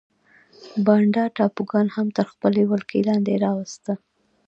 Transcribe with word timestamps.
بانډا 0.85 1.25
ټاپوګان 1.35 1.87
هم 1.95 2.07
تر 2.17 2.25
خپلې 2.33 2.61
ولکې 2.71 2.99
لاندې 3.09 3.41
راوسته. 3.45 3.91